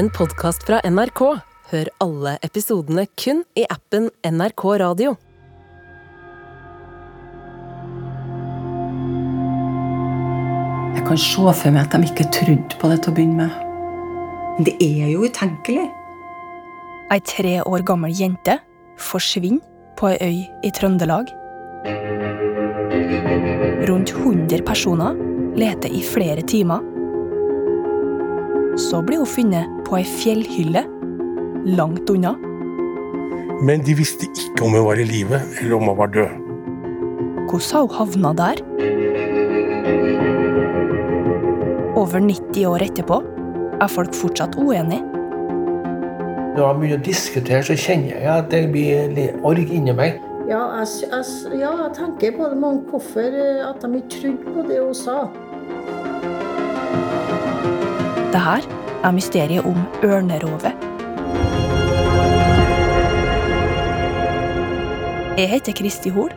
[0.00, 1.20] en podkast fra NRK.
[1.70, 5.10] Hør alle episodene kun i appen NRK Radio.
[10.94, 13.66] Jeg kan se for meg at de ikke trodde på det til å begynne med.
[14.56, 15.84] Men det er jo utenkelig.
[17.12, 18.56] Ei tre år gammel jente
[19.10, 19.60] forsvinner
[20.00, 21.28] på ei øy i Trøndelag.
[23.90, 25.20] Rundt 100 personer
[25.60, 26.99] leter i flere timer.
[28.76, 30.84] Så blir hun funnet på ei fjellhylle
[31.66, 32.36] langt unna.
[33.66, 36.38] Men de visste ikke om hun var i live eller om hun var død.
[37.50, 38.62] Hvordan har hun havna der?
[41.98, 43.20] Over 90 år etterpå
[43.80, 45.02] er folk fortsatt uenige.
[46.54, 50.22] Når jeg begynner å diskutere, så kjenner jeg at det blir litt org inni meg.
[50.50, 54.54] Ja, jeg, jeg, ja, jeg tenker på det, mange hvorfor eh, at de ikke trodde
[54.54, 55.18] på det hun sa.
[58.40, 58.64] Det her
[59.04, 60.70] er mysteriet om ørnerovet.
[65.36, 66.32] Jeg heter Kristi Hol.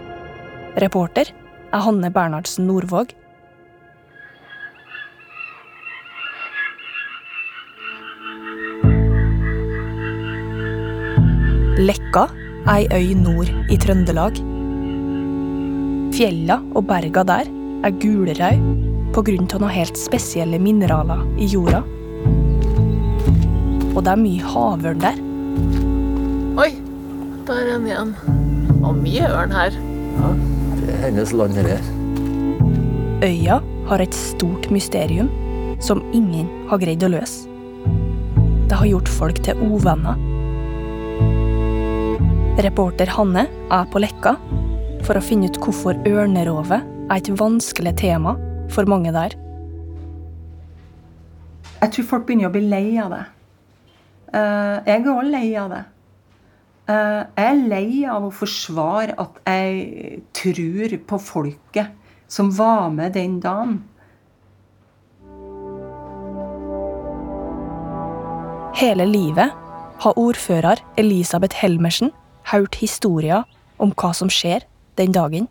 [0.83, 1.31] Reporter
[1.71, 3.15] er Hanne Bernhardsen Nordvåg.
[11.79, 12.27] Lekka
[12.67, 14.43] er ei øy nord i Trøndelag.
[16.19, 21.83] Fjella og berga der er gulrøy av noen helt spesielle mineraler i jorda.
[23.93, 25.19] Og det er mye havørn der.
[26.57, 26.71] Oi,
[27.45, 28.13] der er en igjen.
[28.81, 29.77] Og mye ørn her.
[30.17, 30.33] Ja,
[30.83, 31.81] Det er hennes land her.
[33.23, 35.29] Øya har et stort mysterium
[35.79, 37.47] som ingen har greid å løse.
[38.67, 40.17] Det har gjort folk til uvenner.
[42.63, 44.35] Reporter Hanne er på Lekka
[45.03, 48.35] for å finne ut hvorfor ørnerovet er et vanskelig tema
[48.73, 49.37] for mange der.
[51.83, 53.23] Jeg tror folk begynner å bli lei av det.
[54.33, 55.81] Eh, jeg er òg lei av det.
[56.89, 61.91] Eh, jeg er lei av å forsvare at jeg tror på folket
[62.27, 63.81] som var med den dagen.
[68.73, 69.53] Hele livet
[70.03, 72.09] har ordfører Elisabeth Helmersen
[72.49, 73.43] hørt historier
[73.77, 74.65] om hva som skjer
[74.97, 75.47] den dagen.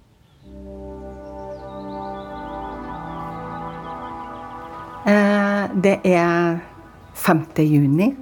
[5.05, 6.61] Det er
[7.15, 7.45] 5.
[7.59, 8.13] juni,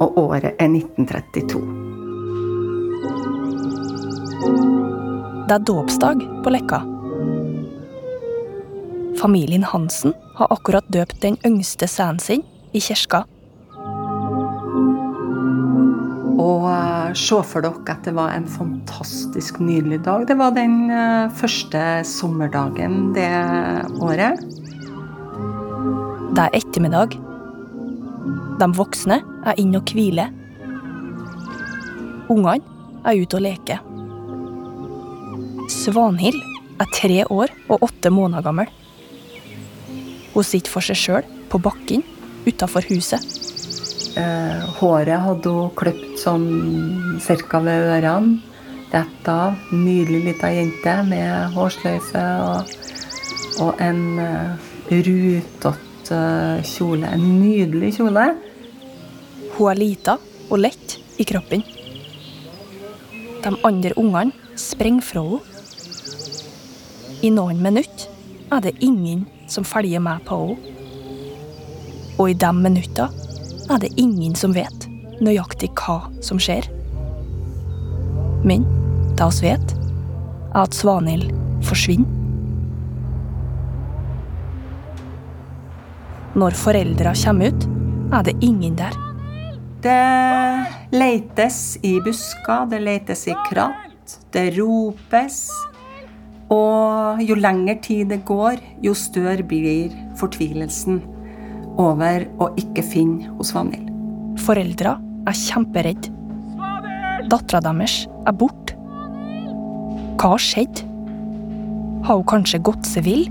[0.00, 1.60] og året er 1932.
[5.50, 6.78] Det er dåpsdag på Lekka.
[9.20, 13.24] Familien Hansen har akkurat døpt den yngste sønnen sin i kirka.
[16.40, 20.24] Og eh, se for dere at det var en fantastisk nydelig dag.
[20.30, 23.28] Det var den eh, første sommerdagen det
[24.00, 24.59] året.
[26.30, 27.16] Det er ettermiddag.
[28.60, 29.16] De voksne
[29.50, 30.28] er inne og hviler.
[32.30, 32.62] Ungene
[33.02, 33.80] er ute og leker.
[35.74, 36.38] Svanhild
[36.78, 38.70] er tre år og åtte måneder gammel.
[40.36, 42.06] Hun sitter for seg sjøl på bakken
[42.46, 43.26] utafor huset.
[44.14, 46.48] Eh, håret hadde hun kløpt sånn
[47.26, 47.58] ca.
[47.66, 48.38] ved ørene.
[48.94, 49.58] Rett av.
[49.74, 52.74] Nydelig lita jente med hårsløyfe og,
[53.66, 55.89] og en uh, rutete
[56.66, 57.06] kjole.
[57.06, 58.26] En nydelig kjole.
[59.56, 60.16] Hun er lita
[60.50, 61.64] og lett i kroppen.
[63.40, 65.46] De andre ungene springer fra henne.
[67.20, 68.08] I noen minutter
[68.50, 70.76] er det ingen som følger med på henne.
[72.20, 73.08] Og i de minuttene
[73.70, 74.88] er det ingen som vet
[75.24, 76.66] nøyaktig hva som skjer.
[78.44, 78.64] Men
[79.16, 79.76] det vi vet,
[80.54, 81.30] er at Svanhild
[81.64, 82.19] forsvinner.
[86.38, 87.64] Når foreldra kommer ut,
[88.14, 88.94] er det ingen der.
[89.82, 95.40] Det leites i busker, det leites i kratt, det ropes.
[96.50, 101.00] Og jo lengre tid det går, jo større blir fortvilelsen
[101.80, 103.90] over å ikke finne hos Svanhild.
[104.42, 104.96] Foreldra
[105.26, 106.14] er kjemperedde.
[107.30, 108.78] Dattera deres er borte.
[110.20, 110.84] Hva har skjedd?
[112.06, 113.26] Har hun kanskje gått seg vill?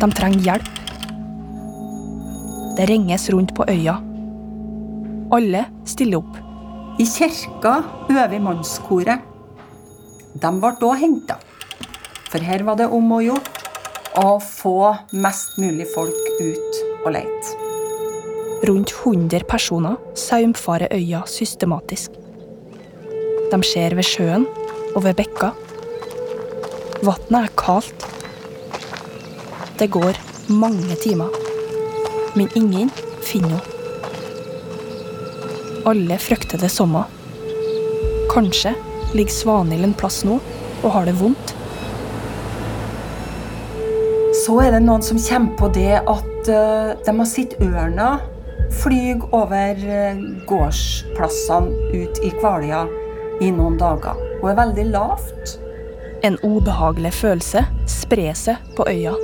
[0.00, 0.85] De trenger hjelp.
[2.76, 3.96] Det ringes rundt på øya.
[5.32, 6.36] Alle stiller opp.
[7.00, 7.78] I kirka
[8.10, 9.20] øver mannskoret.
[10.36, 11.38] De ble òg henta.
[12.28, 14.76] For her var det om å gjøre å få
[15.12, 17.56] mest mulig folk ut og leite.
[18.68, 22.12] Rundt 100 personer saumfarer øya systematisk.
[23.52, 24.46] De ser ved sjøen
[24.94, 25.52] og ved bekka.
[27.04, 28.06] Vannet er kaldt.
[29.76, 30.16] Det går
[30.48, 31.32] mange timer,
[32.36, 32.92] men ingen
[33.24, 33.76] finner henne.
[35.86, 37.04] alle frykter det samme.
[38.32, 38.74] Kanskje
[39.14, 40.40] ligger Svanhild en plass nå
[40.82, 41.52] og har det vondt.
[44.42, 48.16] Så er det noen som kommer på det at eh, de har sett ørna
[48.82, 50.18] flyg over eh,
[50.50, 52.84] gårdsplassene ut i Kvaløya
[53.42, 54.18] i noen dager.
[54.42, 55.56] Hun er veldig lavt.
[56.26, 59.14] En ubehagelig følelse sprer seg på øya.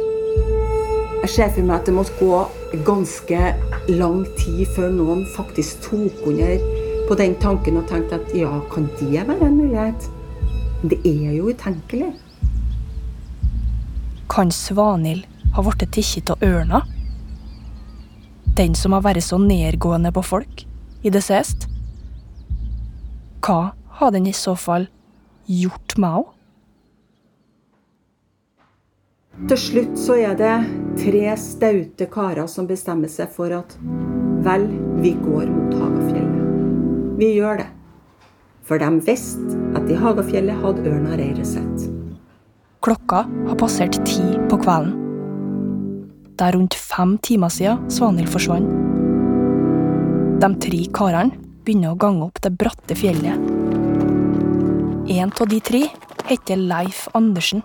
[1.23, 2.45] Jeg ser for meg at det måtte gå
[2.87, 3.55] ganske
[3.89, 6.63] lang tid før noen faktisk tok under
[7.09, 10.09] på den tanken og tenkte at ja, kan det være en mulighet?
[10.83, 12.13] Det er jo utenkelig.
[14.33, 16.83] Kan Svanhild ha blitt tatt av ørna?
[18.57, 20.65] Den som har vært så nedgående på folk
[21.03, 21.69] i det siste?
[23.43, 24.89] Hva har den i så fall
[25.47, 26.42] gjort med henne?
[29.51, 30.55] Til slutt så er det
[31.01, 33.75] tre staute karer som bestemmer seg for at
[34.47, 34.69] vel,
[35.03, 37.17] vi går mot Hagafjellet.
[37.19, 37.69] Vi gjør det.
[38.63, 41.89] For de visste at i Hagafjellet hadde ørna reiret sitt.
[42.83, 44.95] Klokka har passert ti på kvelden.
[46.39, 48.71] Det er rundt fem timer siden Svanhild forsvant.
[50.43, 51.35] De tre karene
[51.67, 53.39] begynner å gange opp det bratte fjellet.
[55.13, 55.85] En av de tre
[56.31, 57.63] heter Leif Andersen.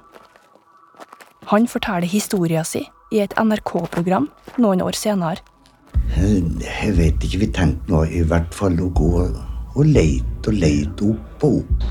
[1.47, 2.83] Han forteller historien sin
[3.15, 4.25] i et NRK-program
[4.59, 5.39] noen år senere.
[6.17, 11.07] Jeg vet ikke, vi tenkte nå i hvert fall å gå og leite og leite
[11.13, 11.87] opp og opp.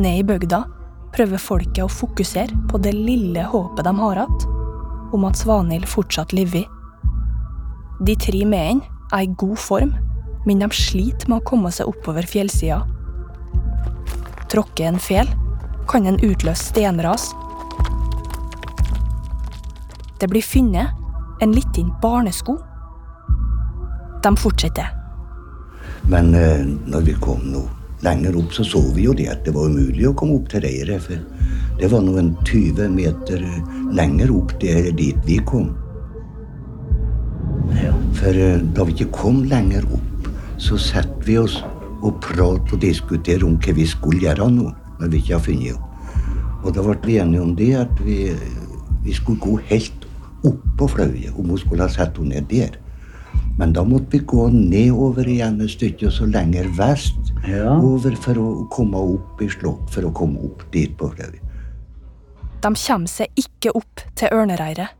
[0.00, 0.62] Nede i bygda
[1.12, 4.48] prøver folket å fokusere på det lille håpet de har hatt
[5.12, 6.64] om at Svanhild fortsatt lever.
[8.08, 9.92] De tre mennene er i god form,
[10.48, 12.86] men de sliter med å komme seg oppover fjellsida.
[14.48, 15.28] Tråkker en fel,
[15.92, 17.34] kan en utløse stenras
[20.20, 20.88] det blir funnet
[21.40, 22.58] en liten barnesko.
[24.22, 24.92] De fortsetter.
[26.10, 27.68] Men eh, når vi kom noe
[28.04, 30.64] lenger opp, så så vi jo det at det var umulig å komme opp til
[30.64, 31.02] reiret.
[31.06, 33.42] For det var noen 20 meter
[33.96, 35.72] lenger opp der dit vi kom.
[38.16, 40.30] For eh, da vi ikke kom lenger opp,
[40.62, 41.60] så satte vi oss
[42.04, 44.70] og pratet og diskuterte om hva vi skulle gjøre nå,
[45.00, 45.82] når vi ikke har funnet henne.
[46.64, 48.18] Og da ble vi enige om det at vi,
[49.04, 49.95] vi skulle gå helt
[50.48, 52.76] oppå fløyet, om hun skulle ha satt henne ned der.
[53.58, 57.32] Men da måtte vi gå nedover igjen et stykke, og så lenger vest.
[57.48, 57.76] Ja.
[57.78, 61.42] Over for å komme opp i slott, for å komme opp dit på fløyet.
[62.64, 64.96] De kommer seg ikke opp til ørnereiret.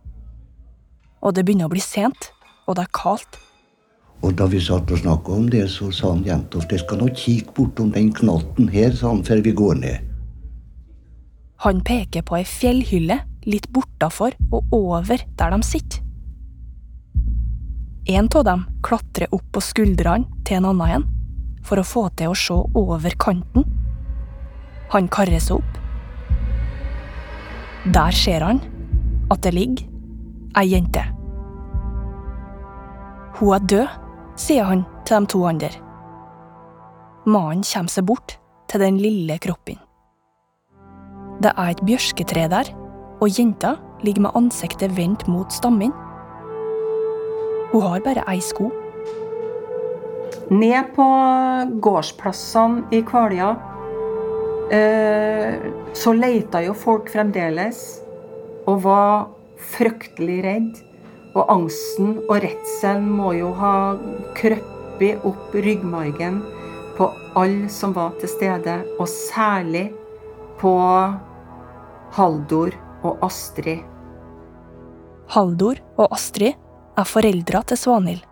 [1.25, 2.31] Og det begynner å bli sent,
[2.67, 3.41] og det er kaldt.
[4.25, 7.11] Og da vi satt og snakka om det, så sa han Jentoft jeg skal nå
[7.13, 10.13] kikke bortom den knotten her, sa han, før vi går ned.
[11.65, 16.03] Han peker på ei fjellhylle litt bortafor og over der de sitter.
[18.07, 21.07] En av dem klatrer opp på skuldrene til en annen en,
[21.67, 23.67] for å få til å se over kanten.
[24.93, 25.81] Han karrer seg opp.
[27.91, 28.63] Der ser han
[29.35, 29.89] at det ligger
[30.59, 31.03] ei jente.
[33.37, 33.99] Hun er død,
[34.39, 35.73] sier han til de to andre.
[37.27, 38.39] Mannen kommer seg bort
[38.71, 39.83] til den lille kroppen.
[41.43, 42.71] Det er et bjørketre der,
[43.21, 45.93] og jenta ligger med ansiktet vendt mot stammen.
[47.73, 48.71] Hun har bare ei sko.
[50.53, 51.07] Ned på
[51.83, 53.49] gårdsplassene i Kvaløya
[54.71, 55.57] eh,
[55.97, 57.81] så leita jo folk fremdeles
[58.67, 59.27] og var
[59.75, 60.73] fryktelig redd.
[61.37, 63.75] Og angsten og redselen må jo ha
[64.39, 66.41] krøpet opp ryggmargen
[66.97, 69.91] på alle som var til stede, og særlig
[70.63, 70.73] på
[72.17, 72.73] Haldor
[73.07, 73.83] og Astrid.
[75.33, 76.55] Haldor og Astrid
[76.97, 78.23] er foreldra til Svanhild.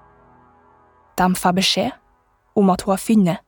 [1.18, 1.90] De får beskjed
[2.58, 3.42] om at hun er funnet.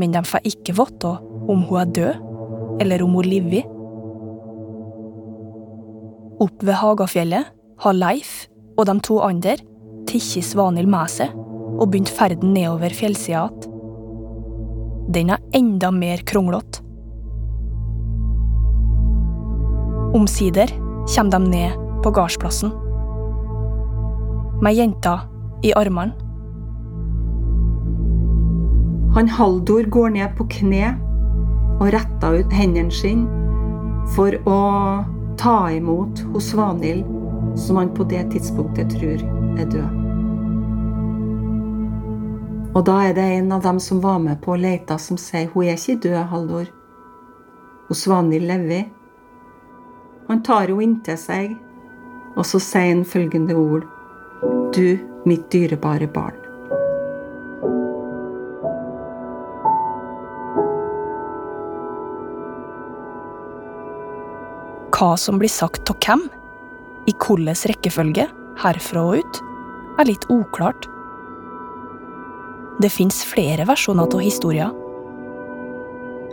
[0.00, 1.12] Men de får ikke vite
[1.48, 2.22] om hun er død,
[2.82, 3.68] eller om hun lever.
[6.42, 7.52] Opp ved Hagafjellet
[7.84, 8.46] har Leif
[8.76, 9.56] og de to andre
[10.08, 11.32] tatt Svanhild med seg
[11.74, 13.70] og begynt ferden nedover fjellsida igjen.
[15.14, 16.83] Den er enda mer kronglete.
[20.14, 20.70] Omsider
[21.16, 22.70] kommer de ned på gardsplassen.
[24.62, 25.20] Med jenta
[25.62, 26.12] i armene.
[29.14, 30.92] Han Haldor går ned på kne
[31.80, 33.26] og retter ut hendene sine
[34.14, 34.60] for å
[35.34, 37.02] ta imot hos Svanhild,
[37.58, 39.18] som han på det tidspunktet tror
[39.58, 40.02] er død.
[42.70, 45.66] Og da er det en av dem som var med på lete, som sier hun
[45.66, 46.70] er ikke død, Haldor.
[47.90, 48.92] Og Svanhild lever.
[50.34, 51.52] Han tar henne inntil seg,
[52.34, 53.84] og så sier han følgende ord.
[54.74, 54.98] Du,
[55.30, 56.34] mitt dyrebare barn.
[64.90, 66.26] Hva som blir sagt av hvem,
[67.06, 68.26] i hvilken rekkefølge,
[68.66, 69.42] herfra og ut,
[70.02, 70.90] er litt uklart.
[72.82, 74.74] Det fins flere versjoner av historien.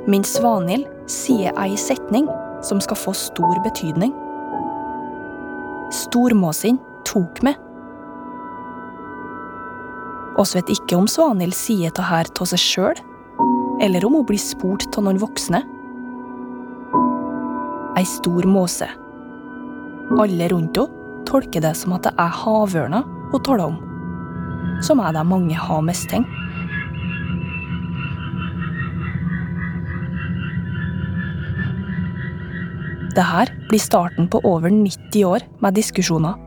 [0.10, 2.34] Min Svanhild sier ei setning
[2.66, 4.14] som skal få stor betydning.
[5.92, 7.60] Stormåsen tok meg.
[10.42, 13.02] Vi vet ikke om Svanhild sier det her av seg sjøl,
[13.84, 15.62] eller om hun blir spurt av noen voksne.
[18.00, 18.88] Ei stor måse.
[20.22, 23.78] Alle rundt henne tolker det som at det er havørna hun taler om,
[24.84, 26.41] som er det mange har mistenkt.
[33.12, 36.38] Det her blir starten på over 90 år med diskusjoner.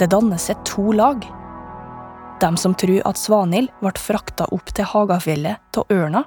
[0.00, 1.22] Det danner seg to lag.
[2.42, 6.24] Dem som tror at Svanhild ble frakta opp til Hagafjellet av ørna,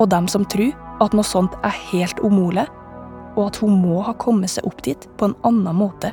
[0.00, 0.72] og dem som tror
[1.04, 2.64] at noe sånt er helt umulig,
[3.36, 6.10] og at hun må ha kommet seg opp dit på en annen måte.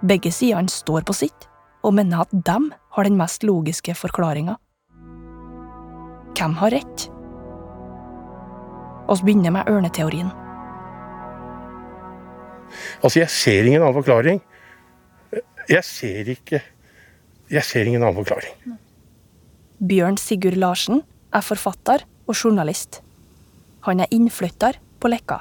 [0.00, 1.46] Begge sidene står på sitt,
[1.84, 4.56] og mener at dem har den mest logiske forklaringa.
[6.32, 7.10] Hvem har rett?
[9.10, 10.30] Vi begynner med ørneteorien.
[13.02, 14.40] Altså, jeg ser ingen annen forklaring.
[15.70, 16.60] Jeg ser ikke
[17.50, 18.76] Jeg ser ingen annen forklaring.
[19.82, 21.00] Bjørn Sigurd Larsen
[21.34, 23.00] er forfatter og journalist.
[23.88, 25.40] Han er innflytter på Leka.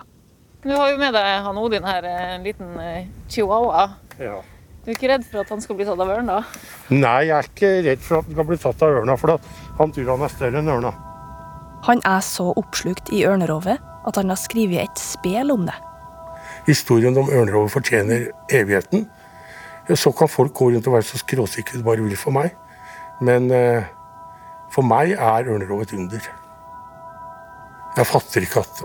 [0.63, 3.85] Du har jo med deg han Odin her, en liten eh, chihuahua.
[4.17, 4.39] Ja.
[4.81, 6.39] Du er ikke redd for at han skal bli tatt av ørna?
[6.89, 9.37] Nei, jeg er ikke redd for at han skal bli tatt av ørna, for
[9.77, 10.95] han tror han er større enn ørna.
[11.87, 15.75] Han er så oppslukt i ørnerovet at han har skrevet et spel om det.
[16.67, 19.07] Historien om ørnerovet fortjener evigheten.
[19.95, 22.53] Så kan folk gå rundt og være så skråsikre de bare vil for meg.
[23.25, 23.87] Men eh,
[24.73, 26.29] for meg er ørnerovet et under.
[27.97, 28.83] Jeg fatter ikke at,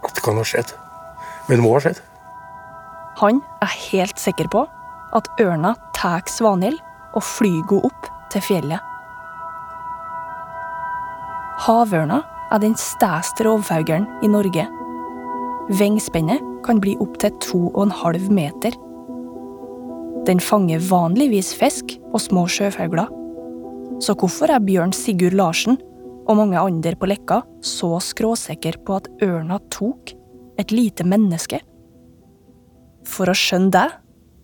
[0.00, 0.72] at det kan ha skjedd.
[1.48, 2.00] Men det må ha skjedd.
[3.20, 4.64] Han er helt sikker på
[5.14, 6.80] at ørna tar Svanhild
[7.14, 8.93] og flyr henne opp til fjellet.
[11.64, 12.18] Havørna
[12.52, 14.66] er den største rovfuglen i Norge.
[15.72, 18.76] Vengspennet kan bli opptil 2,5 meter.
[20.28, 23.08] Den fanger vanligvis fisk og små sjøfugler.
[24.04, 25.80] Så hvorfor er Bjørn Sigurd Larsen
[26.28, 30.12] og mange andre på Leka så skråsikker på at ørna tok
[30.60, 31.64] et lite menneske?
[33.08, 33.88] For å skjønne det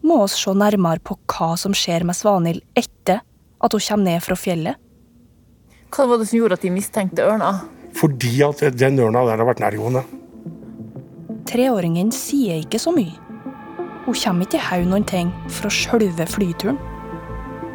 [0.09, 3.21] må vi se nærmere på hva som skjer med Svanhild etter
[3.61, 4.81] at hun kommer ned fra fjellet.
[5.91, 7.51] Hva var det som gjorde at de mistenkte ørna?
[7.99, 10.05] Fordi at den ørna der har vært nærgående.
[11.51, 13.17] Treåringen sier ikke så mye.
[14.05, 16.79] Hun kommer ikke i haug noen ting fra sjølve flyturen.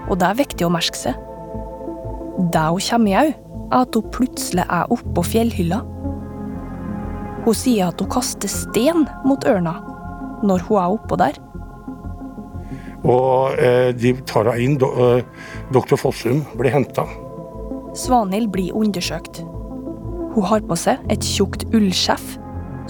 [0.08, 1.18] Og det er viktig å merke seg.
[2.54, 3.34] Det hun kommer i haug,
[3.66, 5.82] er at hun plutselig er oppå fjellhylla.
[7.44, 9.76] Hun sier at hun kaster sten mot ørna
[10.46, 11.42] når hun er oppå der.
[13.06, 14.80] Og eh, de tar henne inn.
[14.82, 17.06] Do, eh, Doktor Fossum blir henta.
[17.96, 19.42] Svanhild blir undersøkt.
[20.36, 22.36] Hun har på seg et tjukt ullskjeff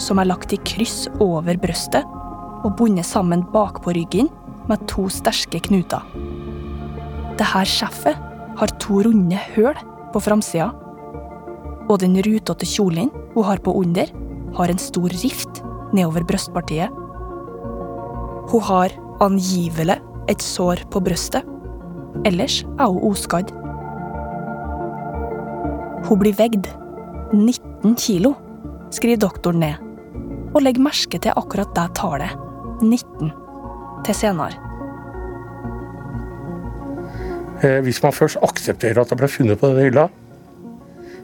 [0.01, 2.07] som er lagt i kryss over brøstet
[2.65, 4.31] og bundet sammen bakpå ryggen
[4.69, 6.01] med to sterke knuter.
[7.37, 8.17] Dette skjeffet
[8.57, 9.77] har to runde høl
[10.13, 10.71] på framsida,
[11.85, 14.09] og den rutete kjolen hun har på under,
[14.55, 15.61] har en stor rift
[15.93, 16.89] nedover brystpartiet.
[18.49, 19.99] Hun har angivelig
[20.31, 21.45] et sår på brøstet.
[22.25, 23.51] Ellers er hun uskadd.
[26.05, 26.67] Hun blir vegd.
[27.33, 28.35] 19 kilo,
[28.93, 29.79] skriver doktoren ned,
[30.53, 32.35] og legger merke til akkurat det tallet.
[32.83, 33.31] 19.
[34.05, 34.61] Til senere.
[37.63, 40.05] Eh, hvis man først aksepterer at det ble funnet på denne hylla,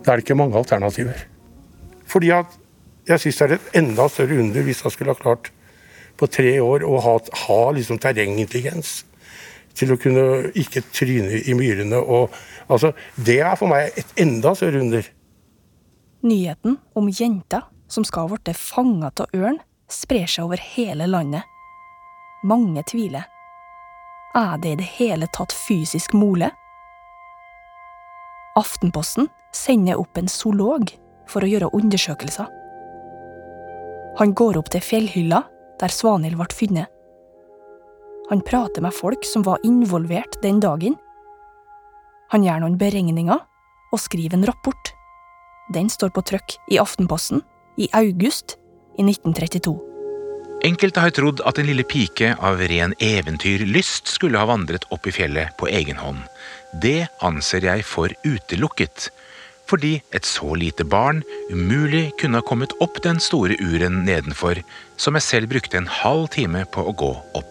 [0.01, 1.27] da er det ikke mange alternativer.
[2.09, 2.57] Fordi at
[3.07, 5.51] jeg syns det er et enda større under hvis han skulle ha klart
[6.17, 9.01] på tre år å ha, ha liksom terrengintelligens
[9.77, 11.99] til å kunne ikke tryne i myrene.
[11.99, 12.31] Og,
[12.67, 15.07] altså, det er for meg et enda større under.
[16.21, 19.59] Nyheten om jenta som skal ha blitt fanga av ørn,
[19.91, 21.43] sprer seg over hele landet.
[22.47, 23.27] Mange tviler.
[24.37, 26.49] Er det i det hele tatt fysisk mulig?
[28.55, 30.87] Aftenposten sender opp en zoolog
[31.29, 32.47] for å gjøre undersøkelser.
[34.19, 35.43] Han går opp til fjellhylla
[35.79, 36.87] der Svanhild ble funnet.
[38.31, 40.95] Han prater med folk som var involvert den dagen.
[42.31, 43.41] Han gjør noen beregninger
[43.91, 44.93] og skriver en rapport.
[45.75, 47.43] Den står på trykk i Aftenposten
[47.75, 48.55] i august
[48.95, 49.75] i 1932.
[50.63, 55.15] Enkelte har trodd at en lille pike av ren eventyrlyst skulle ha vandret opp i
[55.15, 56.21] fjellet på egen hånd.
[56.83, 59.09] Det anser jeg for utelukket.
[59.71, 64.59] fordi et så lite barn umulig kunne ha kommet opp den store uren nedenfor,
[64.97, 67.50] som jeg selv brukte en halv time på å gå opp.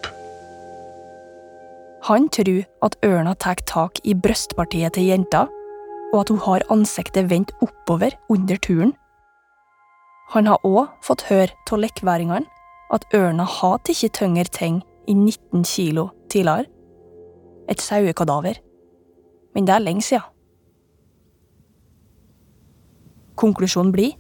[2.11, 5.45] Han tror at ørna tar tak i brystpartiet til jenta,
[6.11, 8.97] og at hun har ansiktet vendt oppover under turen.
[10.35, 12.49] Han har òg fått høre av lekkværingene
[12.91, 16.67] at ørna har tatt tyngre ting i 19 kilo tidligere.
[17.71, 18.59] Et sauekadaver.
[19.55, 20.27] Men det er lenge siden.
[23.39, 24.17] Konklusjonen blir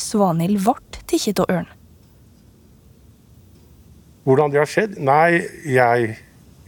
[0.00, 1.68] Svanhild ble tatt av ørn.
[4.24, 4.96] Hvordan det har skjedd?
[4.96, 6.16] Nei, jeg,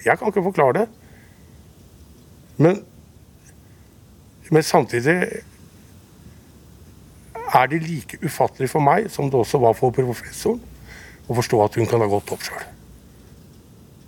[0.04, 0.86] jeg kan ikke forklare det.
[2.60, 2.82] Men,
[4.50, 5.16] men samtidig
[7.54, 10.60] er det like ufattelig for meg som det også var for professoren,
[11.30, 12.64] å forstå at hun kan ha gått opp sjøl.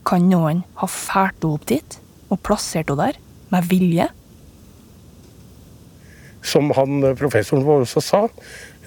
[0.06, 3.20] Kan noen ha fælt henne opp dit og plassert henne der
[3.52, 4.08] med vilje?
[6.42, 8.22] Som han eh, professoren vår også sa,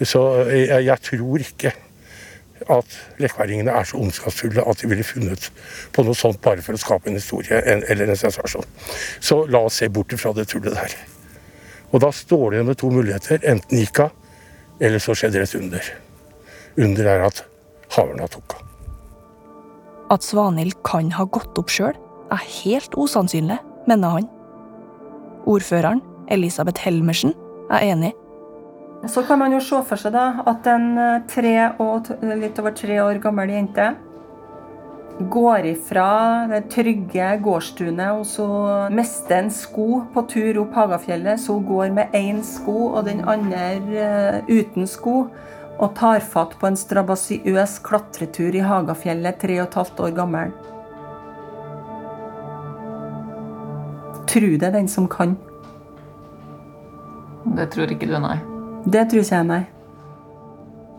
[0.03, 0.21] så
[0.51, 1.71] jeg, jeg tror ikke
[2.71, 5.49] at lekkværingene er så ondskapsfulle at de ville funnet
[5.93, 8.65] på noe sånt bare for å skape en historie eller en sensasjon.
[9.19, 10.95] Så la oss se bort fra det tullet der.
[11.91, 13.43] Og da står det igjen med to muligheter.
[13.43, 14.15] Enten gikk hun,
[14.83, 15.91] eller så skjedde det et under.
[16.85, 17.43] Under er at
[17.95, 18.71] havørna tok henne.
[20.13, 21.95] At Svanhild kan ha gått opp sjøl,
[22.33, 23.57] er helt usannsynlig,
[23.89, 24.27] mener han.
[25.49, 26.01] Ordføreren,
[26.33, 27.33] Elisabeth Helmersen,
[27.73, 28.11] er enig.
[29.03, 32.09] Så kan man jo se for seg da at en eh, og,
[32.39, 33.93] litt over tre år gammel jente
[35.19, 38.47] går ifra det trygge gårdstunet og så
[38.91, 41.39] mister en sko på tur opp Hagafjellet.
[41.39, 45.27] Så hun går med én sko og den andre eh, uten sko.
[45.75, 50.55] Og tar fatt på en strabasiøs klatretur i Hagafjellet tre og et halvt år gammel.
[54.31, 55.35] Tru det den som kan.
[57.55, 58.54] Det tror ikke du, nei.
[58.85, 59.63] Det tror jeg, nei.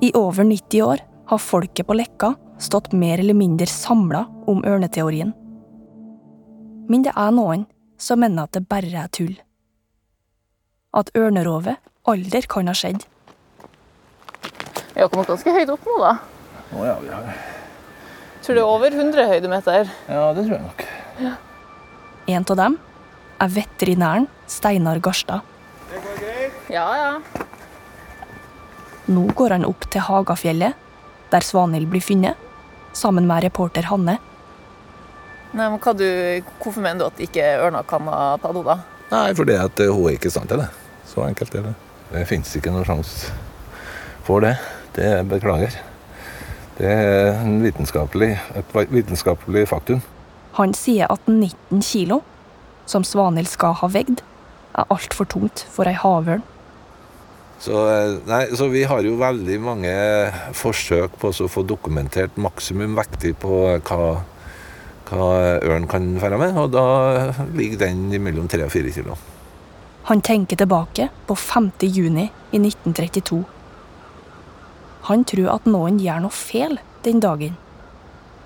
[0.03, 5.31] I over 90 år har folket på Lekka stått mer eller mindre samla om ørneteorien.
[6.91, 7.67] Men det er noen
[7.99, 9.37] som mener at det bare er tull.
[10.97, 11.79] At ørnerovet
[12.11, 13.07] aldri kan ha skjedd.
[14.95, 16.13] Vi har kommet ganske høyt opp nå, da.
[16.75, 17.31] Å ja, vi har
[18.47, 19.89] Tror det er over 100 høydemeter.
[20.07, 20.85] Ja, det tror jeg nok.
[22.31, 22.77] En av dem
[23.43, 25.43] er veterinæren Steinar Garstad.
[26.71, 27.11] Ja, ja.
[29.07, 30.75] Nå går han opp til Hagafjellet,
[31.31, 32.35] der Svanhild blir funnet,
[32.97, 34.17] sammen med reporter Hanne.
[35.57, 36.07] Nei, men hva du,
[36.61, 38.79] Hvorfor mener du at ikke ørna kan ha tatt henne, da?
[39.13, 40.67] Nei, fordi at eh, hun er ikke i stand til det.
[41.07, 41.75] Så enkelt er det.
[42.11, 43.31] Det fins ikke noen sjanse
[44.27, 44.57] for det.
[44.97, 45.77] Det beklager.
[46.77, 50.03] Det er en vitenskapelig, et vitenskapelig faktum.
[50.59, 52.21] Han sier at 19 kilo,
[52.91, 54.21] som Svanhild skal ha veid,
[54.77, 56.43] er altfor tungt for ei havørn.
[57.61, 59.93] Så, eh, nei, så vi har jo veldig mange
[60.57, 64.01] forsøk på å få dokumentert maksimum vektig på hva,
[65.09, 65.31] hva
[65.65, 66.87] ørn kan ferde med, og da
[67.57, 69.17] ligger den mellom 3 og 4 kilo.
[70.07, 71.73] Han tenker tilbake på 5.
[71.91, 73.41] juni i 1932.
[75.09, 77.57] Han tror at noen gjør noe feil den dagen.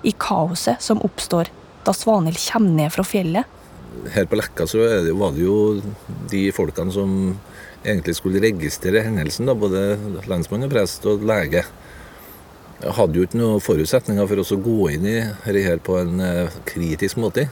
[0.01, 1.51] I kaoset som oppstår
[1.85, 3.57] da Svanhild kommer ned fra fjellet,
[4.13, 4.79] Her på Lekka så
[5.19, 5.81] var det jo
[6.31, 7.35] de folkene som
[7.83, 9.97] egentlig skulle registrere hendelsen, da, både
[10.29, 11.63] lensmann og prest og lege.
[12.81, 15.99] Jeg hadde jo ikke noen forutsetninger for oss å gå inn i dette her på
[16.01, 17.47] en eh, kritisk måte.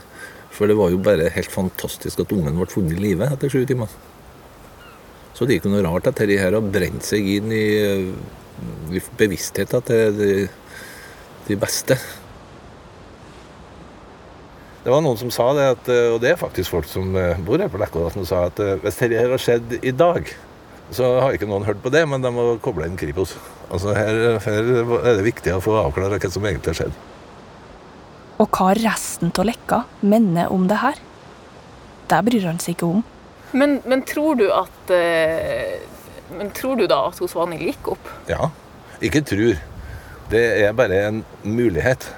[0.50, 3.62] For det var jo bare helt fantastisk at ungen ble funnet i live etter sju
[3.68, 3.90] timer.
[5.34, 9.04] Så det er ikke noe rart at dette her har brent seg inn i, eh,
[9.18, 10.18] bevisstheten til
[11.46, 11.96] de beste.
[14.90, 17.38] Det var noen som sa det, at, eh, og det er faktisk folk som eh,
[17.46, 20.26] bor her på Lekka, som sa at eh, hvis dette her har skjedd i dag,
[20.90, 23.36] så har ikke noen hørt på det, men de må koble inn Kripos.
[23.70, 26.98] Altså her, her er det viktig å få avklare hva som egentlig har skjedd.
[28.42, 30.98] og hva resten av Lekka mener om det her.
[32.10, 33.06] Det bryr han seg ikke om.
[33.54, 34.90] Men, men tror du at
[36.34, 38.10] Men tror du da at Svanhild gikk opp?
[38.26, 38.50] Ja.
[38.98, 39.62] Ikke tror.
[40.34, 42.10] Det er bare en mulighet.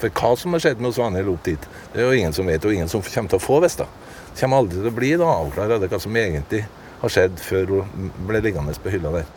[0.00, 2.64] For hva som har skjedd med Svanhild opp dit, det er jo ingen som vet,
[2.64, 3.86] og ingen som kommer til å få vite.
[4.30, 6.62] Det kommer aldri til å bli da avklart hva som egentlig
[7.00, 9.28] har skjedd før hun ble liggende på hylla der.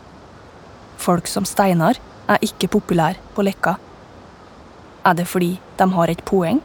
[1.00, 2.00] Folk som Steinar
[2.30, 3.76] er ikke populære på Lekka.
[5.04, 6.62] Er det fordi de har et poeng?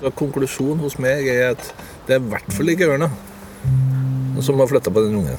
[0.00, 1.66] Så Konklusjonen hos meg er at
[2.06, 3.10] det er i hvert fall ikke ørna
[4.40, 5.36] som har flytta på den ungen.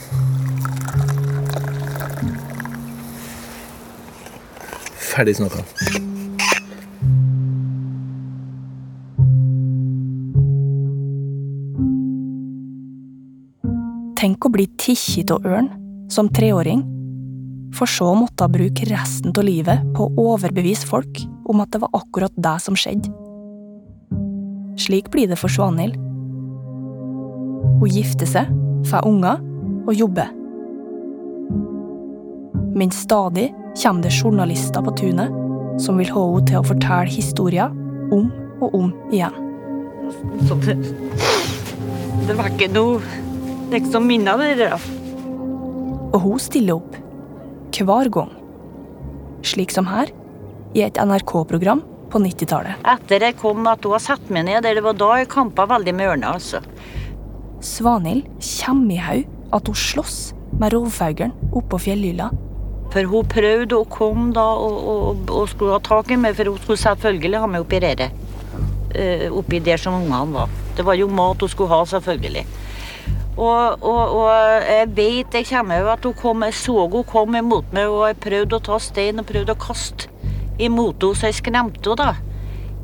[5.11, 5.65] Ferdig snakka.
[14.21, 15.67] Tenk å bli tikkit av ørn
[16.13, 16.83] som treåring,
[17.73, 21.79] for så å måtte bruke resten av livet på å overbevise folk om at det
[21.81, 23.09] var akkurat det som skjedde.
[24.77, 25.97] Slik blir det for Svanhild.
[27.79, 28.51] Hun gifter seg,
[28.91, 29.41] får unger
[29.87, 30.29] og jobber.
[32.77, 33.47] Men stadig
[33.81, 37.73] kommer det journalister på tunet som vil ha henne til å fortelle historier
[38.13, 38.29] om
[38.61, 39.33] og om igjen.
[40.45, 40.77] Så det,
[42.29, 43.01] det var ikke noe
[43.71, 44.89] liksom minne av det der.
[46.11, 46.97] Og hun stiller opp.
[47.81, 48.33] Hver gang.
[49.47, 50.11] Slik som her,
[50.77, 51.81] i et NRK-program
[52.11, 52.83] på 90-tallet.
[52.87, 55.95] Etter jeg kom at hun har satt meg ned det var da jeg kampa veldig
[55.97, 56.61] med ørna, altså.
[57.61, 60.19] Svanhild kommer i haug at hun slåss
[60.59, 62.29] med rovfuglen oppå fjellhylla.
[62.91, 66.51] For hun prøvde å komme da og, og, og skulle ha tak i meg, for
[66.51, 68.11] hun skulle selvfølgelig ha meg oppi redet.
[68.91, 70.51] Uh, oppi der som ungene var.
[70.75, 72.43] Det var jo mat hun skulle ha, selvfølgelig.
[73.37, 74.31] Og, og, og
[74.67, 78.09] jeg vet jeg kommer jo at hun kom, jeg så hun kom imot meg, og
[78.09, 80.09] jeg prøvde å ta stein og prøvde å kaste
[80.61, 82.11] imot henne, så jeg skremte henne da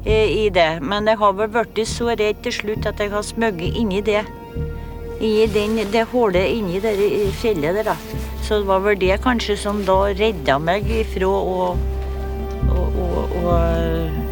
[0.07, 0.69] i, i det.
[0.81, 4.23] Men jeg har vel blitt så redd til slutt at jeg har smugget inni det.
[5.17, 6.93] I den, det hullet inni det
[7.41, 7.95] fjellet der, da.
[8.45, 11.71] Så det var vel det kanskje som da redda meg ifra å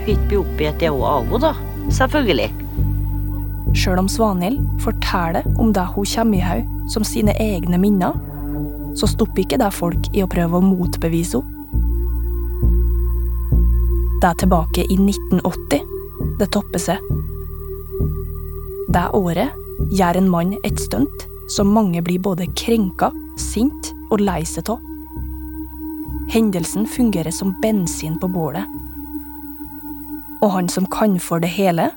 [0.06, 1.56] ikke bli oppgitt jeg òg da.
[1.94, 2.65] Selvfølgelig.
[3.76, 8.16] Sjøl om Svanhild forteller om det hun kommer i haug som sine egne minner,
[8.96, 11.52] så stopper ikke det folk i å prøve å motbevise henne.
[14.16, 15.84] Det er tilbake i 1980
[16.40, 17.02] det topper seg.
[18.96, 19.52] Det året
[19.92, 24.82] gjør en mann et stunt som mange blir både krenka, sint og lei seg av.
[26.34, 28.66] Hendelsen fungerer som bensin på bålet.
[30.42, 31.92] Og han som kan for det hele,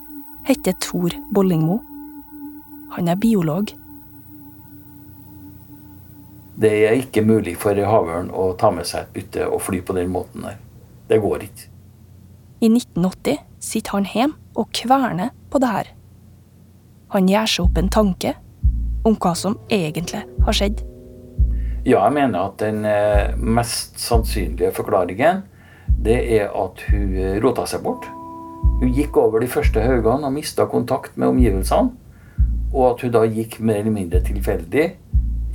[0.49, 1.79] heter Tor Bollingmo.
[2.91, 3.75] Han er biolog.
[6.59, 9.95] Det er ikke mulig for havørn å ta med seg et bytte og fly på
[9.99, 10.57] den måten der.
[11.09, 11.69] Det går ikke.
[12.65, 15.93] I 1980 sitter han hjemme og kverner på det her.
[17.15, 18.35] Han gjør seg opp en tanke
[19.07, 20.83] om hva som egentlig har skjedd.
[21.85, 25.45] Ja, jeg mener at den eh, mest sannsynlige forklaringen
[26.05, 28.09] det er at hun rota seg bort.
[28.79, 31.91] Hun gikk over de første haugene og mista kontakt med omgivelsene.
[32.71, 34.85] Og at hun da gikk mer eller mindre tilfeldig,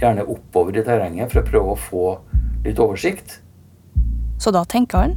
[0.01, 2.07] gjerne oppover i terrenget, for å prøve å få
[2.65, 3.37] litt oversikt.
[4.41, 5.13] Så da tenker han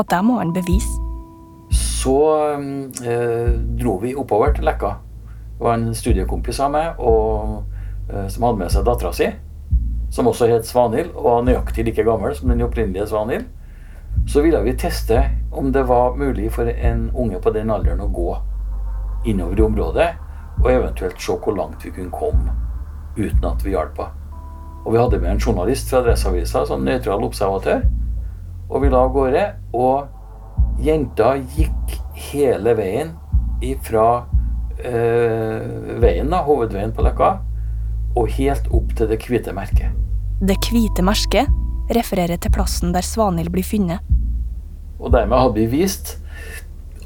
[0.00, 1.02] at det må han bevise.
[1.76, 2.16] Så
[3.04, 4.94] eh, dro vi oppover til Lekka.
[5.56, 7.66] Det var en studiekompis av meg og,
[8.08, 9.28] eh, som hadde med seg dattera si,
[10.14, 13.50] som også het Svanhild, og var nøyaktig like gammel som den opprinnelige Svanhild
[14.26, 18.10] så ville vi teste om det var mulig for en unge på den alderen å
[18.10, 18.36] gå
[19.26, 20.08] innover i området,
[20.62, 22.54] og eventuelt se hvor langt vi kunne komme
[23.16, 24.22] uten at vi hjalp henne.
[24.86, 27.80] Og vi hadde med en journalist fra Adresseavisa som nøytral observatør.
[28.70, 29.42] Og vi la av gårde.
[29.74, 31.96] Og jenta gikk
[32.28, 33.10] hele veien
[33.66, 34.06] ifra
[34.78, 37.32] øh, veien, da, hovedveien på Løkka,
[38.14, 39.90] og helt opp til det hvite merket.
[40.46, 41.50] Det hvite merket
[41.92, 44.02] refererer til plassen der Svanhild blir funnet.
[44.98, 46.16] Og dermed hadde vi vist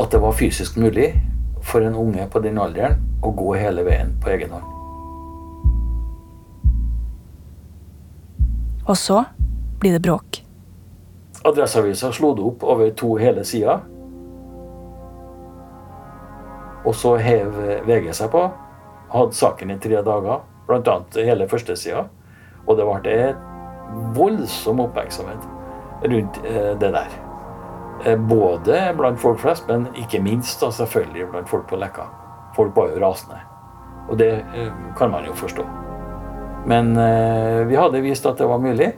[0.01, 1.13] at det var fysisk mulig
[1.63, 4.77] for en unge på den alderen å gå hele veien på egen hånd.
[8.89, 9.25] Og så
[9.81, 10.41] blir det bråk.
[11.47, 13.85] Adresseavisa slo det opp over to hele sider.
[16.85, 17.55] Og så hev
[17.87, 18.47] VG seg på.
[19.13, 20.97] Hadde saken i tre dager, bl.a.
[21.17, 22.07] hele førstesida.
[22.67, 23.15] Og det ble
[24.15, 25.49] voldsom oppmerksomhet
[26.03, 27.09] rundt eh, det der.
[28.05, 32.09] Eh, både blant folk flest, men ikke minst da, selvfølgelig blant folk på Lekka.
[32.57, 33.41] Folk var jo rasende.
[34.09, 35.67] Og det eh, kan man jo forstå.
[36.71, 36.93] Men
[37.71, 38.91] vi hadde vist at det var mulig.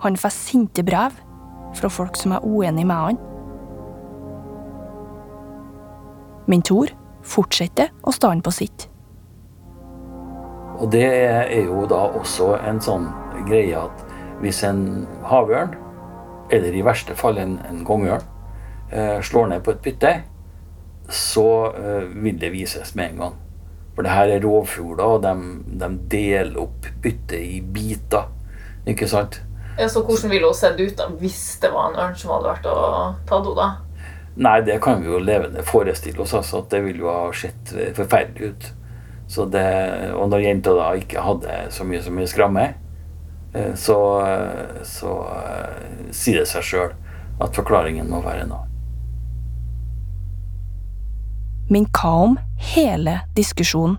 [0.00, 1.12] Han får sinte brev
[1.76, 3.18] fra folk som er uenig med han.
[6.48, 6.88] Men Tor
[7.20, 8.88] fortsetter å stå på sitt.
[10.80, 13.08] Og det er jo da også en sånn
[13.48, 14.04] greie at
[14.42, 15.76] hvis en havørn
[16.52, 18.24] eller i verste fall en, en kongeørn,
[18.92, 20.12] eh, slår ned på et bytte,
[21.08, 23.40] så eh, vil det vises med en gang.
[23.94, 25.32] For det her er rovfugler, og de,
[25.80, 28.28] de deler opp byttet i biter.
[28.90, 29.40] Ikke sant?
[29.78, 32.50] Ja, så hvordan ville hun sett ut da, hvis det var en ørn som hadde
[32.50, 33.56] vært og tatt henne?
[33.58, 33.70] da?
[34.34, 36.34] Nei, det kan vi jo levende forestille oss.
[36.34, 38.72] altså, at Det ville jo ha sett forferdelig ut
[39.50, 39.68] det,
[40.14, 42.66] og når jenta da ikke hadde så mye som ei skramme,
[43.54, 43.98] eh, så,
[44.86, 46.94] så eh, sier det seg sjøl
[47.42, 48.64] at forklaringen må være noe.
[51.72, 52.36] Men hva om
[52.74, 53.96] hele diskusjonen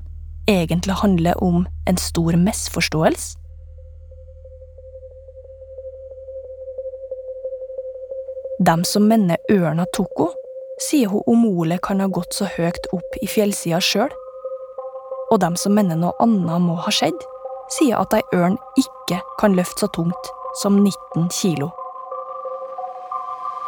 [0.48, 3.42] egentlig handler om en stor misforståelse?
[8.66, 10.42] Dem som mener ørna tok henne,
[10.80, 14.12] sier hun Omole kan ha gått så høyt opp i fjellsida sjøl
[15.32, 17.18] og dem som mener noe annet må ha skjedd,
[17.74, 21.72] sier at ei ørn ikke kan løfte så tungt som 19 kilo.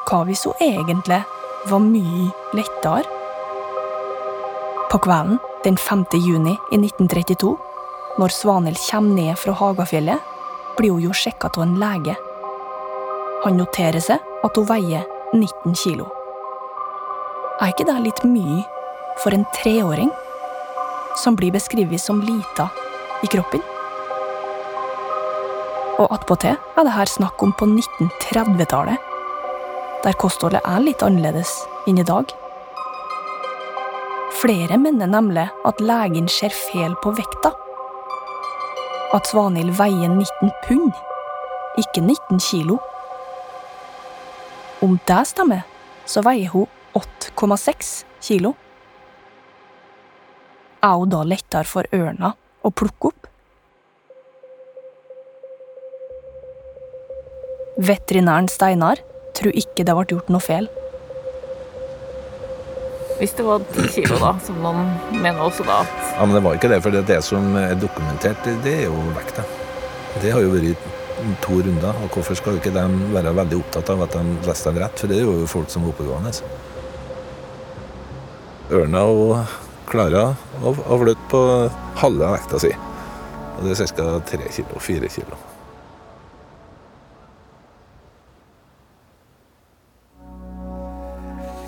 [0.08, 1.20] Hva hvis hun egentlig
[1.68, 3.04] var mye lettere?
[4.88, 6.06] På kvelden den 5.
[6.14, 7.58] juni i 1932,
[8.18, 10.22] når Svanhild kommer ned fra Hagafjellet,
[10.78, 12.16] blir hun jo sjekka av en lege.
[13.44, 16.08] Han noterer seg at hun veier 19 kilo.
[17.60, 18.64] Er ikke det litt mye
[19.20, 20.14] for en treåring,
[21.18, 22.70] som blir beskrevet som lita
[23.24, 23.64] i kroppen?
[25.98, 29.02] Og attpåtil er det her snakk om på 1930-tallet,
[30.04, 31.50] der kostholdet er litt annerledes
[31.90, 32.30] enn i dag.
[34.38, 37.56] Flere mener nemlig at legen ser feil på vekta.
[39.16, 40.94] At Svanhild veier 19 pund,
[41.82, 42.78] ikke 19 kilo.
[44.86, 45.66] Om det stemmer,
[46.06, 48.54] så veier hun 8,6 kilo.
[50.84, 53.30] Er hun da lettere for ørna å plukke opp?
[57.78, 59.02] Veterinæren Steinar
[59.38, 60.70] tror ikke det ble gjort noe feil.
[63.18, 66.44] Hvis det var ti kilo, da, som noen mener også da at Ja, Men det
[66.46, 69.46] var ikke det, for det, det som er dokumentert, det, det er jo vekta.
[70.22, 70.90] Det har jo vært
[71.42, 71.98] to runder.
[72.04, 75.02] og Hvorfor skal ikke de være veldig opptatt av at de leste dem rett?
[75.02, 76.34] For det er jo folk som er oppegående.
[78.78, 81.44] Ørna og klarer å, å flytte på
[82.02, 82.72] halve vekta si.
[83.58, 84.08] Og det er ca.
[84.28, 85.40] tre kilo, fire kilo.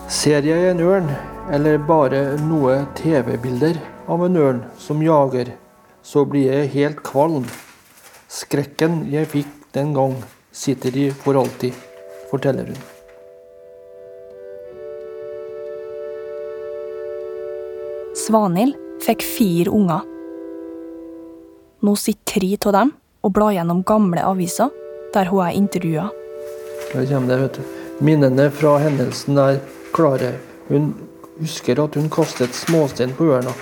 [0.10, 1.10] Ser jeg en ørn,
[1.54, 3.78] eller bare noe TV-bilder
[4.10, 5.54] av en ørn som jager,
[6.02, 7.46] så blir jeg helt kvalm.
[8.30, 10.18] Skrekken jeg fikk den gang,
[10.52, 11.78] sitter i for alltid,
[12.32, 12.99] forteller hun.
[18.30, 20.04] Svanhild fikk fire unger.
[21.82, 22.92] Nå sitter tre av dem
[23.26, 24.70] og blar gjennom gamle aviser
[25.16, 26.04] der hun er intervjua.
[26.92, 27.72] Der kommer det, vet du.
[28.06, 29.58] Minnene fra hendelsen er
[29.98, 30.36] klare.
[30.70, 30.92] Hun
[31.40, 33.56] husker at hun kastet småstein på ørna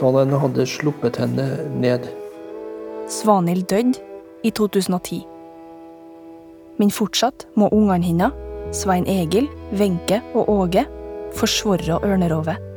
[0.00, 2.08] da den hadde sluppet henne ned.
[3.12, 4.00] Svanhild døde
[4.40, 5.20] i 2010.
[6.80, 10.88] Men fortsatt må ungene hennes, Svein Egil, Wenche og Åge,
[11.36, 12.71] forsvare ørnerovet.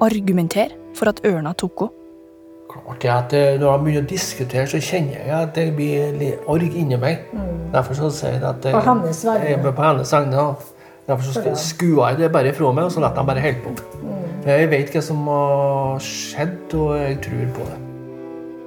[0.00, 1.96] Argumentere for at ørna tok henne.
[2.70, 6.12] Klart det at eh, Når jeg begynner å diskutere, så kjenner jeg at det blir
[6.14, 7.24] litt org inni meg.
[7.72, 9.48] Derfor så sier jeg at eh, På hennes vegne.
[9.48, 10.46] jeg er på hennes vegne.
[11.10, 13.98] Derfor så skuer jeg det bare fra meg, og så lar jeg bare holde på.
[14.04, 14.16] Mm.
[14.46, 17.78] Jeg vet hva som har skjedd, og jeg tror på det.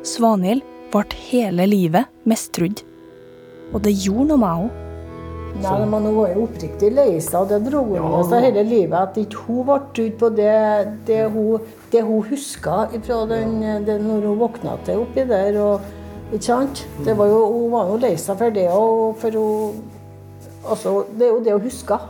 [0.04, 2.84] Svanhild ble hele livet mistrodd.
[3.74, 4.83] Og det gjorde noe med henne.
[5.62, 8.64] Nei, men Hun var jo oppriktig lei seg, og det dro hun med seg hele
[8.66, 8.96] livet.
[8.98, 10.56] At ikke hun ble trudd på det,
[11.08, 15.60] det hun, det hun huska fra den, det, når hun våkna til oppi der.
[15.62, 15.92] Og,
[16.34, 16.84] ikke sant?
[17.06, 19.84] Det var jo, hun var jo lei seg for det og for hun,
[20.66, 22.02] altså, Det er jo det hun huska.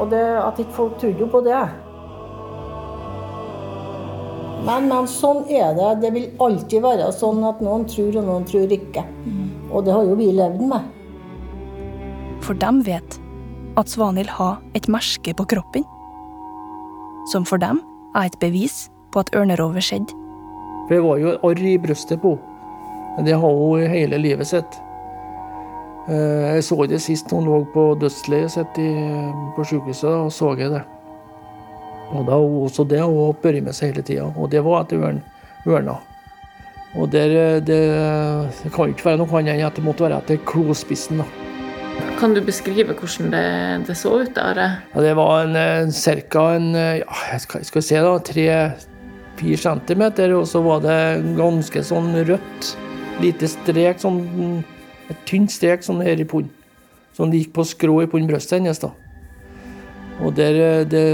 [0.00, 1.60] Og det, at ikke folk trodde jo på det.
[4.64, 5.90] Men, men sånn er det.
[6.02, 9.04] Det vil alltid være sånn at noen tror, og noen tror ikke.
[9.70, 10.88] Og det har jo vi levd med.
[12.44, 13.18] For de vet
[13.78, 15.84] at Svanhild har et merke på kroppen.
[17.30, 17.80] Som for dem
[18.16, 20.16] er et bevis på at ørnerovet skjedde.
[20.90, 23.26] Det var jo arr i brystet på henne.
[23.26, 24.78] Det har hun hele livet sitt.
[26.08, 28.74] Eh, Jeg så det sist hun lå på dødsleiet sitt
[29.56, 30.04] på sykehuset.
[30.10, 30.82] og så jeg det.
[32.12, 34.32] Og da, har hun- så det har hun båret med seg hele tida.
[34.36, 35.22] Og det var etter ørn,
[35.66, 35.98] ørna.
[36.96, 37.80] Og der, eh, det,
[38.64, 41.18] det kan ikke være noe annet enn at det måtte være etter klospissen.
[41.18, 41.24] da.
[42.20, 43.44] Kan du beskrive hvordan det,
[43.88, 44.58] det så ut der?
[44.92, 48.14] Ja, det var en, en cirka en eh, ja, jeg skal, jeg skal se da,
[48.28, 50.98] tre-fire centimeter, og så var det
[51.38, 52.72] ganske sånn rødt.
[53.20, 54.20] Lite strek, sånn
[55.10, 56.52] et tynt strek sånn her i punnen.
[57.16, 58.78] Som gikk på skrå i punnbrystet hennes.
[58.80, 58.92] da.
[60.20, 61.04] Og der, eh, det,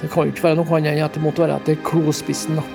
[0.00, 2.58] det kan jo ikke være noe annet enn at det måtte være etter klospissen.
[2.58, 2.66] da.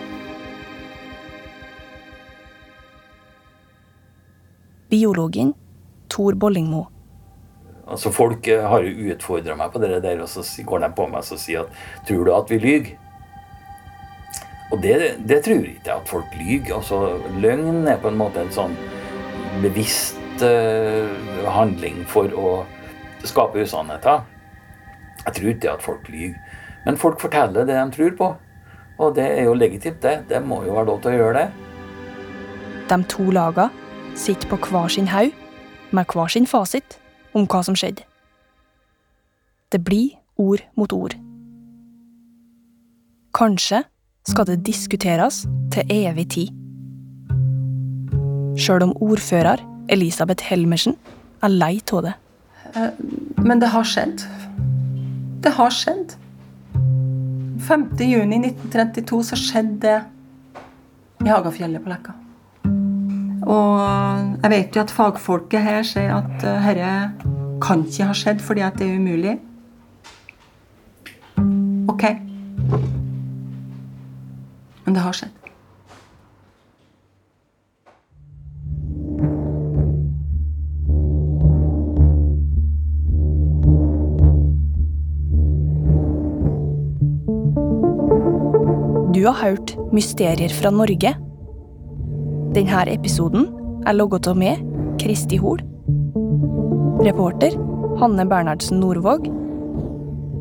[4.89, 5.54] Biologen
[6.10, 6.88] Tor Bollingmo.
[7.89, 11.08] Altså Folk eh, har jo utfordra meg på det der, og så går de på
[11.10, 12.91] meg og sier at Tror du at vi lyver?
[14.69, 16.75] Og det, det tror jeg ikke at folk lyver.
[16.78, 18.75] Altså, løgn er på en måte en sånn
[19.63, 21.10] bevisst uh,
[21.49, 22.52] handling for å
[23.25, 24.21] skape usannheter.
[25.23, 26.38] Jeg tror ikke at folk lyver.
[26.86, 28.30] Men folk forteller det de tror på.
[28.99, 30.30] Og det er jo legitimt, det.
[30.30, 31.49] Det må jo være lov til å gjøre det.
[32.93, 35.34] De to lagene sitter på hver sin haug
[35.95, 36.99] med hver sin fasit
[37.39, 38.06] om hva som skjedde.
[39.69, 41.15] Det blir ord mot ord.
[43.38, 43.84] Kanskje
[44.28, 46.56] skal det diskuteres til evig tid.
[48.60, 50.97] Sjøl om ordfører Elisabeth Helmersen
[51.43, 52.15] er lei av det.
[52.75, 52.89] Eh,
[53.38, 54.25] Men det har skjedd.
[55.41, 56.15] Det har skjedd.
[57.60, 57.86] 5.
[57.99, 62.15] juni 1932 så skjedde det i Hagafjellet på Leka.
[63.49, 67.29] Og jeg vet jo at fagfolket her sier at herre dette
[67.62, 69.36] kan ikke ha skjedd fordi at det er umulig.
[71.89, 72.04] Ok.
[74.86, 75.36] Men det har skjedd.
[89.13, 91.12] Du har hørt Mysterier fra Norge.
[92.56, 93.50] Denne episoden
[93.86, 94.63] er logget av meg,
[95.02, 95.68] Kristi Hol.
[96.99, 97.51] Reporter
[97.99, 99.29] Hanne Bernhardsen Norvåg.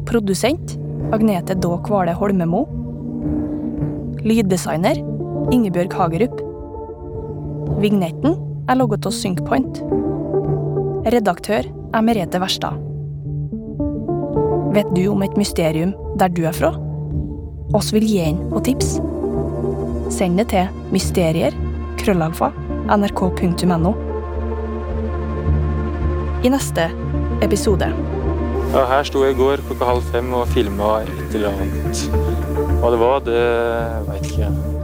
[0.06, 0.78] Produsent
[1.12, 2.64] Agnete Daa Kvale Holmemo.
[4.26, 4.98] Lyddesigner
[5.54, 6.40] Ingebjørg Hagerup.
[7.78, 8.34] Vignetten
[8.66, 9.78] er logget til Synkpoint.
[11.06, 12.82] Redaktør er Merete Verstad.
[14.74, 16.72] Vet du om et mysterium der du er fra?
[17.70, 18.96] Oss vil gi inn på tips.
[20.10, 21.54] Send det til mysterier,
[22.02, 22.50] krøllalfa,
[22.98, 24.07] nrk.no.
[26.42, 26.86] I neste
[27.42, 27.88] episode.
[28.70, 32.02] Ja, her sto jeg i går klokka halv fem og filma et eller annet.
[32.78, 33.40] Hva det var, det
[34.06, 34.76] veit ikke jeg.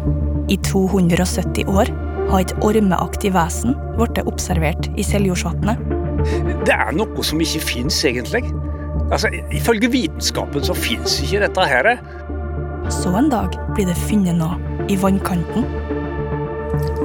[0.55, 1.93] I 270 år
[2.33, 5.81] har et ormeaktig vesen blitt observert i Seljordsvatnet.
[6.65, 8.43] Det er noe som ikke fins, egentlig.
[9.13, 11.91] Altså, Ifølge vitenskapen så fins ikke dette her.
[12.93, 14.59] Så en dag blir det funnet noe
[14.91, 15.69] i vannkanten.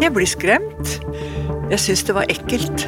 [0.01, 0.97] Jeg blir skremt.
[1.69, 2.87] Jeg syns det var ekkelt.